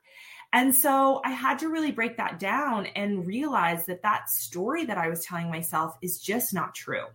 And 0.54 0.76
so 0.76 1.22
I 1.24 1.32
had 1.32 1.60
to 1.60 1.70
really 1.70 1.92
break 1.92 2.18
that 2.18 2.38
down 2.40 2.88
and 2.88 3.26
realize 3.26 3.86
that 3.86 4.04
that 4.04 4.30
story 4.30 4.86
that 4.86 4.98
I 4.98 5.08
was 5.08 5.24
telling 5.24 5.50
myself 5.50 5.98
is 6.02 6.20
just 6.20 6.54
not 6.54 6.76
true. 6.76 7.06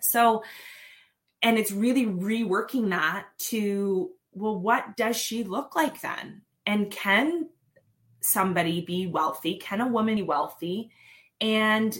So, 0.00 0.44
and 1.42 1.58
it's 1.58 1.72
really 1.72 2.06
reworking 2.06 2.90
that 2.90 3.26
to, 3.48 4.10
well, 4.32 4.58
what 4.58 4.96
does 4.96 5.16
she 5.16 5.42
look 5.42 5.74
like 5.74 6.00
then? 6.00 6.42
And 6.64 6.90
can 6.90 7.48
somebody 8.20 8.84
be 8.84 9.08
wealthy? 9.08 9.56
Can 9.56 9.80
a 9.80 9.88
woman 9.88 10.14
be 10.14 10.22
wealthy 10.22 10.92
and 11.40 11.98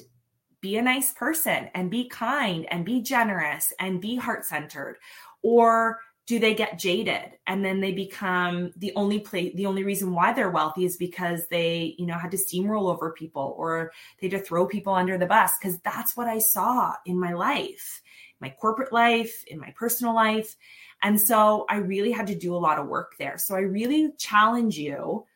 be 0.61 0.77
a 0.77 0.83
nice 0.83 1.11
person 1.11 1.71
and 1.75 1.91
be 1.91 2.09
kind 2.09 2.67
and 2.71 2.85
be 2.85 3.03
generous 3.03 3.73
and 3.81 4.01
be 4.01 4.15
heart 4.15 4.45
centered? 4.45 4.99
Or 5.43 5.99
do 6.27 6.39
they 6.39 6.55
get 6.55 6.79
jaded? 6.79 7.33
And 7.47 7.65
then 7.65 7.81
they 7.81 7.93
become 7.93 8.73
the 8.77 8.93
only 8.95 9.19
place 9.19 9.53
the 9.55 9.67
only 9.67 9.83
reason 9.83 10.15
why 10.15 10.33
they're 10.33 10.51
wealthy 10.51 10.85
is 10.85 10.97
because 10.97 11.47
they 11.49 11.95
you 11.99 12.07
know 12.07 12.19
had 12.19 12.31
to 12.31 12.37
steamroll 12.37 12.93
over 12.93 13.13
people 13.13 13.55
or 13.59 13.93
they 14.21 14.29
had 14.29 14.39
to 14.39 14.45
throw 14.45 14.67
people 14.67 14.95
under 14.95 15.19
the 15.19 15.27
bus. 15.27 15.53
Because 15.61 15.79
that's 15.81 16.17
what 16.17 16.29
i 16.29 16.39
saw 16.39 16.95
in 17.07 17.19
my 17.19 17.33
life 17.33 18.03
my 18.41 18.51
corporate 18.61 18.93
life 18.93 19.45
in 19.47 19.61
my 19.61 19.73
personal 19.77 20.15
life. 20.15 20.57
And 21.03 21.21
so 21.21 21.67
i 21.69 21.77
really 21.77 22.13
had 22.13 22.29
to 22.29 22.35
do 22.35 22.55
a 22.55 22.59
lot 22.59 22.79
of 22.79 22.87
work 22.87 23.15
there. 23.19 23.39
So 23.39 23.55
i 23.55 23.61
really 23.61 24.13
challenge 24.19 24.79
you 24.79 25.27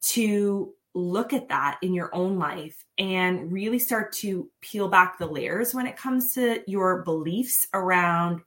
to 0.00 0.72
look 0.94 1.32
at 1.32 1.48
that 1.48 1.78
in 1.82 1.94
your 1.94 2.14
own 2.14 2.38
life 2.38 2.84
and 2.98 3.52
really 3.52 3.78
start 3.78 4.12
to 4.12 4.48
peel 4.60 4.88
back 4.88 5.18
the 5.18 5.26
layers 5.26 5.74
when 5.74 5.86
it 5.86 5.96
comes 5.96 6.34
to 6.34 6.62
your 6.66 7.02
beliefs 7.02 7.68
around 7.72 8.40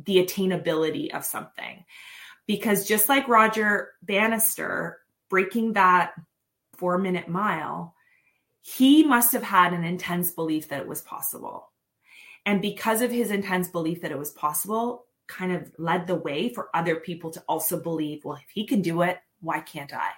the 0.00 0.16
attainability 0.16 1.14
of 1.14 1.24
something. 1.24 1.84
Because 2.46 2.86
just 2.86 3.08
like 3.08 3.28
Roger 3.28 3.92
Bannister 4.02 4.98
breaking 5.30 5.72
that 5.74 6.12
four 6.76 6.98
minute 6.98 7.28
mile, 7.28 7.94
he 8.60 9.02
must 9.02 9.32
have 9.32 9.42
had 9.42 9.72
an 9.72 9.84
intense 9.84 10.30
belief 10.30 10.68
that 10.68 10.80
it 10.80 10.88
was 10.88 11.02
possible. 11.02 11.70
And 12.46 12.60
because 12.60 13.02
of 13.02 13.10
his 13.10 13.30
intense 13.30 13.68
belief 13.68 14.02
that 14.02 14.10
it 14.10 14.18
was 14.18 14.30
possible, 14.30 15.06
kind 15.26 15.52
of 15.52 15.72
led 15.78 16.06
the 16.06 16.14
way 16.14 16.50
for 16.50 16.68
other 16.74 16.96
people 16.96 17.30
to 17.30 17.42
also 17.48 17.80
believe, 17.80 18.24
well, 18.24 18.36
if 18.36 18.50
he 18.52 18.66
can 18.66 18.82
do 18.82 19.02
it, 19.02 19.18
why 19.40 19.60
can't 19.60 19.92
I? 19.94 20.10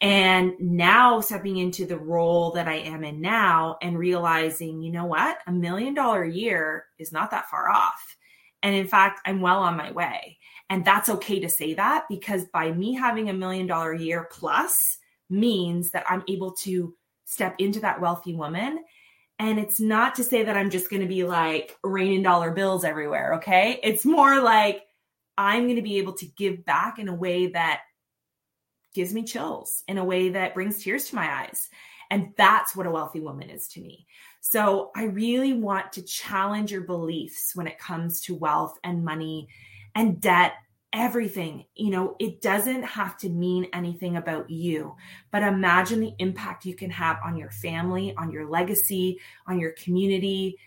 And 0.00 0.54
now 0.58 1.20
stepping 1.20 1.58
into 1.58 1.86
the 1.86 1.98
role 1.98 2.50
that 2.52 2.66
I 2.66 2.74
am 2.74 3.04
in 3.04 3.20
now 3.20 3.78
and 3.80 3.96
realizing, 3.96 4.82
you 4.82 4.90
know 4.90 5.06
what? 5.06 5.38
A 5.46 5.52
million 5.52 5.94
dollar 5.94 6.24
a 6.24 6.32
year 6.32 6.86
is 6.98 7.12
not 7.12 7.30
that 7.30 7.48
far 7.48 7.70
off. 7.70 8.16
And 8.62 8.74
in 8.74 8.86
fact, 8.86 9.20
I'm 9.26 9.40
well 9.40 9.60
on 9.60 9.76
my 9.76 9.92
way. 9.92 10.38
And 10.70 10.84
that's 10.84 11.08
okay 11.08 11.40
to 11.40 11.48
say 11.48 11.74
that 11.74 12.04
because 12.08 12.44
by 12.46 12.72
me 12.72 12.94
having 12.94 13.28
a 13.28 13.34
million 13.34 13.66
dollar 13.66 13.92
year 13.92 14.28
plus 14.30 14.98
means 15.28 15.90
that 15.90 16.04
I'm 16.08 16.22
able 16.28 16.52
to 16.62 16.94
step 17.24 17.56
into 17.58 17.80
that 17.80 18.00
wealthy 18.00 18.34
woman. 18.34 18.82
And 19.38 19.58
it's 19.58 19.80
not 19.80 20.14
to 20.16 20.24
say 20.24 20.44
that 20.44 20.56
I'm 20.56 20.70
just 20.70 20.88
going 20.88 21.02
to 21.02 21.08
be 21.08 21.24
like 21.24 21.76
raining 21.82 22.22
dollar 22.22 22.52
bills 22.52 22.84
everywhere. 22.84 23.34
Okay. 23.36 23.80
It's 23.82 24.04
more 24.04 24.40
like 24.40 24.82
I'm 25.36 25.64
going 25.64 25.76
to 25.76 25.82
be 25.82 25.98
able 25.98 26.12
to 26.14 26.26
give 26.26 26.64
back 26.64 26.98
in 26.98 27.08
a 27.08 27.14
way 27.14 27.48
that 27.48 27.80
gives 28.94 29.12
me 29.12 29.24
chills, 29.24 29.82
in 29.88 29.98
a 29.98 30.04
way 30.04 30.30
that 30.30 30.54
brings 30.54 30.82
tears 30.82 31.06
to 31.06 31.16
my 31.16 31.28
eyes. 31.28 31.68
And 32.10 32.34
that's 32.36 32.76
what 32.76 32.86
a 32.86 32.90
wealthy 32.90 33.20
woman 33.20 33.50
is 33.50 33.68
to 33.68 33.80
me. 33.80 34.06
So 34.44 34.90
I 34.96 35.04
really 35.04 35.52
want 35.52 35.92
to 35.92 36.02
challenge 36.02 36.72
your 36.72 36.80
beliefs 36.80 37.54
when 37.54 37.68
it 37.68 37.78
comes 37.78 38.20
to 38.22 38.34
wealth 38.34 38.76
and 38.82 39.04
money 39.04 39.46
and 39.94 40.20
debt 40.20 40.54
everything. 40.92 41.64
You 41.76 41.90
know, 41.90 42.16
it 42.18 42.40
doesn't 42.40 42.82
have 42.82 43.16
to 43.18 43.28
mean 43.28 43.68
anything 43.72 44.16
about 44.16 44.50
you, 44.50 44.96
but 45.30 45.44
imagine 45.44 46.00
the 46.00 46.14
impact 46.18 46.66
you 46.66 46.74
can 46.74 46.90
have 46.90 47.20
on 47.24 47.36
your 47.36 47.50
family, 47.50 48.16
on 48.16 48.32
your 48.32 48.44
legacy, 48.48 49.20
on 49.46 49.60
your 49.60 49.70
community, 49.70 50.58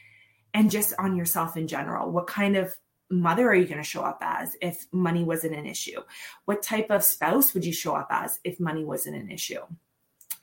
and 0.53 0.71
just 0.71 0.93
on 0.97 1.17
yourself 1.17 1.57
in 1.57 1.67
general. 1.67 2.09
What 2.09 2.27
kind 2.27 2.55
of 2.55 2.73
mother 3.09 3.45
are 3.49 3.55
you 3.55 3.65
going 3.65 3.83
to 3.83 3.83
show 3.83 4.03
up 4.03 4.19
as 4.21 4.55
if 4.61 4.87
money 4.93 5.25
wasn't 5.25 5.53
an 5.53 5.65
issue? 5.65 6.01
What 6.45 6.63
type 6.63 6.89
of 6.91 7.03
spouse 7.03 7.53
would 7.53 7.65
you 7.65 7.73
show 7.73 7.93
up 7.93 8.07
as 8.09 8.39
if 8.45 8.57
money 8.57 8.85
wasn't 8.85 9.17
an 9.17 9.29
issue? 9.29 9.59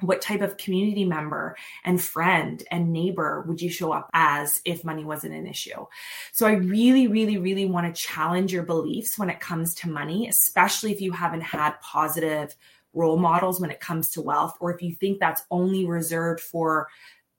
What 0.03 0.21
type 0.21 0.41
of 0.41 0.57
community 0.57 1.05
member 1.05 1.57
and 1.85 2.01
friend 2.01 2.63
and 2.71 2.93
neighbor 2.93 3.45
would 3.47 3.61
you 3.61 3.71
show 3.71 3.93
up 3.93 4.11
as 4.13 4.61
if 4.65 4.85
money 4.85 5.05
wasn't 5.05 5.35
an 5.35 5.47
issue? 5.47 5.87
So 6.33 6.47
I 6.47 6.53
really, 6.53 7.07
really, 7.07 7.39
really 7.39 7.67
want 7.67 7.95
to 7.95 8.03
challenge 8.03 8.53
your 8.53 8.65
beliefs 8.65 9.19
when 9.19 9.31
it 9.31 9.41
comes 9.41 9.75
to 9.77 9.91
money, 9.91 10.29
especially 10.29 10.93
if 10.93 11.01
you 11.01 11.13
haven't 11.13 11.43
had 11.43 11.81
positive 11.81 12.55
role 12.93 13.17
models 13.17 13.61
when 13.61 13.71
it 13.71 13.81
comes 13.81 14.11
to 14.11 14.21
wealth, 14.21 14.57
or 14.61 14.75
if 14.75 14.83
you 14.83 14.95
think 14.95 15.19
that's 15.19 15.43
only 15.51 15.87
reserved 15.87 16.41
for 16.41 16.89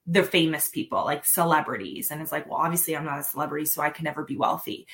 the 0.07 0.23
famous 0.23 0.67
people 0.67 1.05
like 1.05 1.25
celebrities. 1.25 2.11
And 2.11 2.21
it's 2.21 2.31
like, 2.31 2.49
well, 2.49 2.59
obviously 2.59 2.97
I'm 2.97 3.05
not 3.05 3.19
a 3.19 3.23
celebrity, 3.23 3.65
so 3.65 3.81
I 3.81 3.89
can 3.89 4.03
never 4.03 4.23
be 4.23 4.35
wealthy 4.35 4.87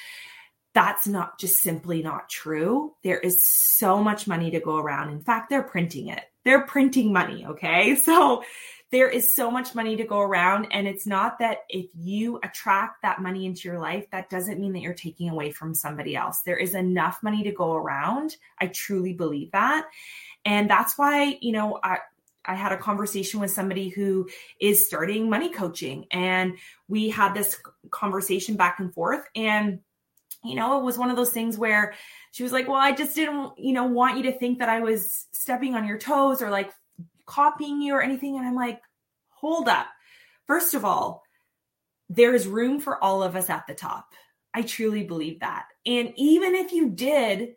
that's 0.74 1.08
not 1.08 1.40
just 1.40 1.60
simply 1.62 2.04
not 2.04 2.30
true. 2.30 2.94
There 3.04 3.18
is 3.18 3.46
so 3.48 4.04
much 4.04 4.28
money 4.28 4.52
to 4.52 4.60
go 4.60 4.78
around. 4.78 5.10
In 5.10 5.22
fact, 5.22 5.50
they're 5.50 5.64
printing 5.64 6.08
it 6.08 6.24
they're 6.46 6.66
printing 6.66 7.14
money. 7.14 7.46
Okay. 7.46 7.96
So 8.10 8.44
there 8.92 9.10
is 9.10 9.36
so 9.36 9.52
much 9.52 9.76
money 9.76 9.96
to 9.98 10.04
go 10.04 10.20
around. 10.20 10.68
And 10.72 10.88
it's 10.88 11.06
not 11.06 11.38
that 11.40 11.60
if 11.70 11.86
you 11.94 12.40
attract 12.44 13.04
that 13.04 13.22
money 13.22 13.46
into 13.46 13.68
your 13.68 13.80
life, 13.80 14.06
that 14.12 14.32
doesn't 14.32 14.60
mean 14.60 14.74
that 14.74 14.80
you're 14.80 14.94
taking 14.96 15.30
away 15.30 15.52
from 15.52 15.76
somebody 15.76 16.16
else. 16.16 16.42
There 16.42 16.58
is 16.58 16.74
enough 16.74 17.20
money 17.22 17.44
to 17.44 17.52
go 17.52 17.74
around. 17.74 18.36
I 18.60 18.68
truly 18.68 19.14
believe 19.14 19.52
that. 19.52 19.88
And 20.44 20.68
that's 20.70 20.98
why, 20.98 21.38
you 21.40 21.52
know, 21.52 21.80
I, 21.84 22.00
I 22.46 22.56
had 22.56 22.72
a 22.72 22.78
conversation 22.78 23.40
with 23.40 23.52
somebody 23.52 23.90
who 23.90 24.28
is 24.60 24.88
starting 24.88 25.30
money 25.30 25.50
coaching, 25.50 26.06
and 26.10 26.58
we 26.88 27.10
had 27.10 27.36
this 27.36 27.62
conversation 27.92 28.56
back 28.56 28.80
and 28.80 28.92
forth. 28.92 29.24
And, 29.36 29.82
you 30.44 30.56
know, 30.56 30.80
it 30.80 30.84
was 30.84 30.98
one 30.98 31.10
of 31.10 31.18
those 31.18 31.32
things 31.32 31.58
where 31.58 31.94
she 32.32 32.44
was 32.44 32.52
like, 32.52 32.68
Well, 32.68 32.78
I 32.78 32.92
just 32.92 33.16
didn't, 33.16 33.58
you 33.58 33.74
know, 33.74 33.86
want 33.86 34.18
you 34.18 34.24
to 34.24 34.38
think 34.38 34.60
that 34.60 34.70
I 34.70 34.80
was 34.80 35.28
stepping 35.34 35.76
on 35.76 35.88
your 35.88 35.98
toes 35.98 36.42
or 36.42 36.50
like 36.50 36.72
copying 37.26 37.82
you 37.82 37.94
or 37.94 38.02
anything. 38.02 38.38
And 38.38 38.48
I'm 38.48 38.56
like, 38.56 38.82
Hold 39.30 39.68
up. 39.68 39.88
First 40.48 40.74
of 40.74 40.86
all, 40.86 41.24
there 42.10 42.34
is 42.34 42.48
room 42.48 42.80
for 42.80 43.04
all 43.04 43.22
of 43.22 43.36
us 43.36 43.50
at 43.50 43.68
the 43.68 43.76
top. 43.76 44.14
I 44.54 44.64
truly 44.64 45.04
believe 45.04 45.42
that. 45.42 45.66
And 45.86 46.12
even 46.16 46.56
if 46.56 46.72
you 46.72 46.90
did 46.90 47.56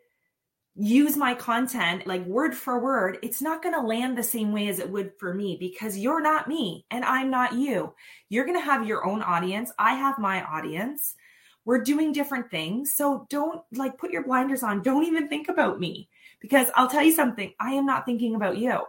use 0.75 1.15
my 1.15 1.35
content 1.35 2.07
like 2.07 2.25
word 2.25 2.55
for 2.55 2.79
word, 2.79 3.17
it's 3.21 3.41
not 3.41 3.61
going 3.61 3.75
to 3.75 3.81
land 3.81 4.17
the 4.17 4.23
same 4.23 4.51
way 4.51 4.67
as 4.67 4.79
it 4.79 4.89
would 4.89 5.11
for 5.19 5.33
me 5.33 5.57
because 5.59 5.97
you're 5.97 6.21
not 6.21 6.47
me 6.47 6.85
and 6.91 7.03
I'm 7.05 7.29
not 7.29 7.53
you. 7.53 7.93
You're 8.29 8.45
going 8.45 8.57
to 8.57 8.65
have 8.65 8.87
your 8.87 9.05
own 9.05 9.21
audience. 9.21 9.71
I 9.77 9.95
have 9.95 10.19
my 10.19 10.43
audience. 10.43 11.15
We're 11.65 11.83
doing 11.83 12.11
different 12.11 12.51
things. 12.51 12.93
So 12.95 13.25
don't 13.29 13.61
like 13.71 13.97
put 13.97 14.11
your 14.11 14.23
blinders 14.23 14.63
on. 14.63 14.81
Don't 14.81 15.05
even 15.05 15.27
think 15.27 15.49
about 15.49 15.79
me 15.79 16.09
because 16.39 16.67
I'll 16.75 16.89
tell 16.89 17.03
you 17.03 17.11
something. 17.11 17.53
I 17.59 17.71
am 17.71 17.85
not 17.85 18.05
thinking 18.05 18.35
about 18.35 18.57
you. 18.57 18.81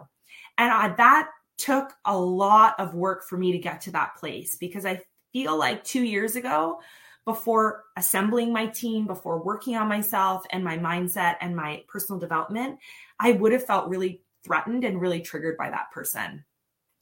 And 0.57 0.71
I, 0.71 0.89
that 0.95 1.29
took 1.57 1.93
a 2.03 2.17
lot 2.17 2.75
of 2.79 2.93
work 2.93 3.23
for 3.27 3.37
me 3.37 3.53
to 3.53 3.57
get 3.57 3.81
to 3.81 3.91
that 3.91 4.15
place 4.17 4.55
because 4.57 4.85
I 4.85 5.01
feel 5.31 5.57
like 5.57 5.83
two 5.83 6.03
years 6.03 6.35
ago, 6.35 6.79
before 7.25 7.85
assembling 7.97 8.53
my 8.53 8.67
team, 8.67 9.07
before 9.07 9.41
working 9.41 9.75
on 9.75 9.87
myself 9.87 10.45
and 10.51 10.63
my 10.63 10.77
mindset 10.77 11.37
and 11.41 11.55
my 11.55 11.83
personal 11.87 12.19
development, 12.19 12.77
I 13.19 13.31
would 13.31 13.51
have 13.51 13.65
felt 13.65 13.89
really 13.89 14.21
threatened 14.43 14.83
and 14.83 15.01
really 15.01 15.21
triggered 15.21 15.57
by 15.57 15.71
that 15.71 15.91
person 15.91 16.45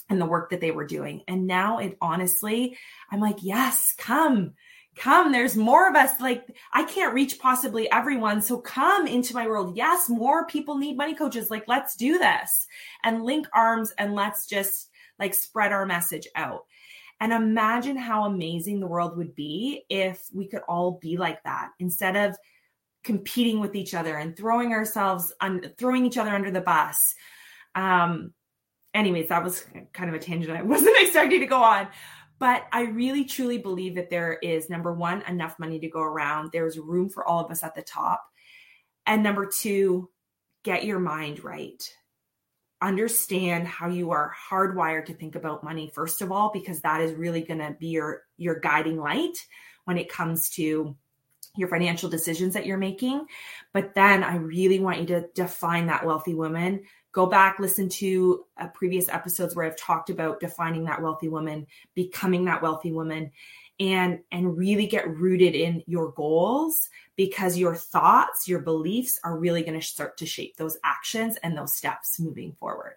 and 0.10 0.22
the 0.22 0.25
work 0.25 0.51
that 0.51 0.62
they 0.62 0.72
were 0.72 0.88
doing. 0.88 1.24
And 1.27 1.46
now 1.46 1.80
it 1.80 1.98
honestly, 2.01 2.77
I'm 3.12 3.20
like, 3.20 3.38
yes, 3.42 3.94
come 3.98 4.53
come 4.96 5.32
there's 5.32 5.56
more 5.56 5.90
of 5.90 5.96
us 5.96 6.12
like 6.20 6.46
i 6.72 6.84
can't 6.84 7.14
reach 7.14 7.40
possibly 7.40 7.92
everyone. 7.92 8.42
So 8.42 8.58
come 8.58 9.08
into 9.08 9.34
my 9.34 9.48
world. 9.48 9.76
Yes 9.76 10.10
more 10.10 10.46
people 10.46 10.78
need 10.78 10.98
money 10.98 11.16
coaches. 11.16 11.50
Like 11.50 11.68
let's 11.68 11.96
do 11.96 12.18
this 12.18 12.68
and 13.04 13.24
link 13.24 13.48
arms 13.54 13.94
and 13.98 14.14
let's 14.14 14.48
just 14.48 14.90
like 15.20 15.34
spread 15.34 15.72
our 15.72 15.86
message 15.86 16.28
out. 16.36 16.66
And 17.20 17.32
imagine 17.32 17.96
how 17.96 18.26
amazing 18.26 18.80
the 18.80 18.88
world 18.88 19.18
would 19.18 19.36
be 19.36 19.86
if 19.90 20.28
we 20.34 20.48
could 20.48 20.62
all 20.68 21.00
be 21.02 21.18
like 21.18 21.42
that 21.44 21.70
instead 21.80 22.16
of 22.16 22.36
competing 23.04 23.60
with 23.60 23.76
each 23.76 23.94
other 23.94 24.18
and 24.18 24.36
throwing 24.36 24.74
ourselves 24.74 25.34
on 25.42 25.62
throwing 25.78 26.06
each 26.06 26.18
other 26.18 26.32
under 26.32 26.52
the 26.52 26.62
bus. 26.62 27.16
Um 27.76 28.34
anyways 28.94 29.28
that 29.30 29.44
was 29.44 29.66
kind 29.92 30.10
of 30.10 30.16
a 30.16 30.20
tangent 30.20 30.56
i 30.56 30.62
wasn't 30.62 30.96
expecting 31.02 31.40
to 31.40 31.46
go 31.46 31.62
on 31.62 31.88
but 32.44 32.66
I 32.74 32.82
really 32.82 33.24
truly 33.24 33.58
believe 33.58 33.96
that 33.96 34.10
there 34.10 34.34
is 34.34 34.70
number 34.70 34.92
one, 34.92 35.22
enough 35.30 35.58
money 35.60 35.80
to 35.80 35.88
go 35.88 36.02
around. 36.02 36.50
There's 36.52 36.78
room 36.78 37.08
for 37.08 37.26
all 37.26 37.40
of 37.40 37.50
us 37.50 37.64
at 37.64 37.74
the 37.74 37.82
top. 37.82 38.22
And 39.06 39.24
number 39.24 39.46
two, 39.46 40.10
get 40.66 40.84
your 40.84 41.00
mind 41.00 41.42
right. 41.42 41.82
Understand 42.82 43.66
how 43.66 43.88
you 43.88 44.12
are 44.12 44.34
hardwired 44.52 45.06
to 45.06 45.14
think 45.14 45.36
about 45.36 45.64
money, 45.64 45.90
first 45.96 46.22
of 46.22 46.34
all, 46.34 46.52
because 46.52 46.82
that 46.82 47.00
is 47.00 47.14
really 47.14 47.44
going 47.44 47.60
to 47.60 47.78
be 47.80 47.88
your, 47.88 48.24
your 48.36 48.60
guiding 48.60 49.00
light 49.00 49.38
when 49.86 49.98
it 49.98 50.12
comes 50.12 50.50
to 50.50 50.98
your 51.56 51.70
financial 51.70 52.10
decisions 52.10 52.56
that 52.56 52.66
you're 52.66 52.78
making. 52.78 53.26
But 53.74 53.96
then 53.96 54.22
I 54.22 54.36
really 54.36 54.82
want 54.82 55.00
you 55.00 55.06
to 55.06 55.28
define 55.34 55.88
that 55.88 56.06
wealthy 56.06 56.34
woman. 56.34 56.84
Go 57.13 57.27
back, 57.27 57.60
listen 57.60 57.88
to 57.89 58.46
uh, 58.58 58.67
previous 58.70 59.08
episodes 59.08 59.55
where 59.55 59.65
I've 59.65 59.77
talked 59.77 60.10
about 60.10 60.39
defining 60.39 60.84
that 60.86 61.01
wealthy 61.01 61.29
woman, 61.29 61.67
becoming 61.93 62.43
that 62.46 62.62
wealthy 62.62 62.91
woman, 62.91 63.32
and 63.79 64.20
and 64.32 64.58
really 64.58 64.88
get 64.88 65.08
rooted 65.08 65.55
in 65.55 65.84
your 65.88 66.12
goals 66.12 66.89
because 67.15 67.58
your 67.58 67.75
thoughts, 67.75 68.48
your 68.48 68.60
beliefs 68.60 69.20
are 69.24 69.38
really 69.38 69.63
going 69.63 69.79
to 69.79 69.86
start 69.86 70.17
to 70.17 70.25
shape 70.25 70.58
those 70.58 70.77
actions 70.84 71.38
and 71.43 71.58
those 71.58 71.75
steps 71.75 72.20
moving 72.20 72.53
forward. 72.53 72.96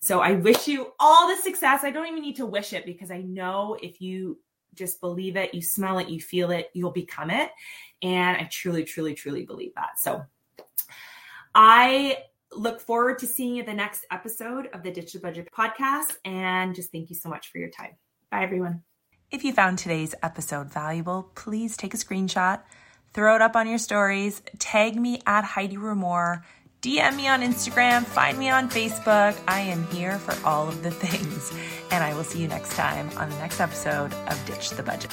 So 0.00 0.20
I 0.20 0.32
wish 0.32 0.68
you 0.68 0.92
all 1.00 1.28
the 1.28 1.42
success. 1.42 1.82
I 1.82 1.90
don't 1.90 2.06
even 2.06 2.22
need 2.22 2.36
to 2.36 2.46
wish 2.46 2.72
it 2.72 2.86
because 2.86 3.10
I 3.10 3.22
know 3.22 3.76
if 3.82 4.00
you 4.00 4.38
just 4.74 5.00
believe 5.00 5.36
it, 5.36 5.54
you 5.54 5.62
smell 5.62 5.98
it, 5.98 6.08
you 6.08 6.20
feel 6.20 6.50
it, 6.50 6.70
you'll 6.74 6.90
become 6.92 7.30
it. 7.30 7.50
And 8.02 8.36
I 8.36 8.48
truly, 8.50 8.84
truly, 8.84 9.14
truly 9.14 9.44
believe 9.44 9.74
that. 9.74 9.98
So 9.98 10.24
I 11.54 12.18
look 12.56 12.80
forward 12.80 13.18
to 13.20 13.26
seeing 13.26 13.54
you 13.54 13.62
the 13.62 13.74
next 13.74 14.06
episode 14.10 14.68
of 14.72 14.82
the 14.82 14.90
Ditch 14.90 15.12
the 15.12 15.18
Budget 15.18 15.48
podcast. 15.56 16.14
And 16.24 16.74
just 16.74 16.90
thank 16.90 17.10
you 17.10 17.16
so 17.16 17.28
much 17.28 17.50
for 17.50 17.58
your 17.58 17.70
time. 17.70 17.96
Bye, 18.30 18.42
everyone. 18.42 18.82
If 19.30 19.44
you 19.44 19.52
found 19.52 19.78
today's 19.78 20.14
episode 20.22 20.72
valuable, 20.72 21.32
please 21.34 21.76
take 21.76 21.94
a 21.94 21.96
screenshot, 21.96 22.62
throw 23.12 23.34
it 23.34 23.42
up 23.42 23.56
on 23.56 23.68
your 23.68 23.78
stories, 23.78 24.40
tag 24.58 24.96
me 24.96 25.20
at 25.26 25.44
Heidi 25.44 25.76
Rumohr, 25.76 26.42
DM 26.80 27.16
me 27.16 27.26
on 27.26 27.40
Instagram, 27.40 28.04
find 28.04 28.38
me 28.38 28.48
on 28.50 28.70
Facebook. 28.70 29.36
I 29.48 29.60
am 29.60 29.86
here 29.88 30.18
for 30.18 30.46
all 30.46 30.68
of 30.68 30.82
the 30.82 30.90
things. 30.90 31.52
And 31.90 32.04
I 32.04 32.14
will 32.14 32.24
see 32.24 32.40
you 32.40 32.48
next 32.48 32.74
time 32.74 33.10
on 33.16 33.28
the 33.28 33.36
next 33.38 33.60
episode 33.60 34.12
of 34.14 34.46
Ditch 34.46 34.70
the 34.70 34.82
Budget. 34.82 35.12